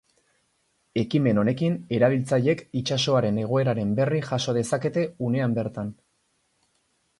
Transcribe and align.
Ekimen 1.01 1.41
honekin, 1.41 1.75
erabiltzaileek 1.97 2.65
itsasoaren 2.81 3.39
egoeraren 3.43 3.93
berri 4.01 4.25
jaso 4.31 4.57
dezakete 4.59 5.07
unean 5.31 5.57
bertan. 5.61 5.95